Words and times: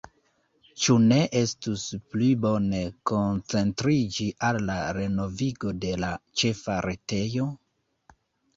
Ĉu 0.83 0.93
ne 1.09 1.17
estus 1.41 1.83
pli 2.13 2.29
bone 2.45 2.79
koncentriĝi 3.11 4.29
al 4.49 4.59
la 4.71 4.79
renovigo 4.99 5.77
de 5.85 5.95
la 6.07 6.13
ĉefa 6.43 6.83
retejo? 6.91 7.51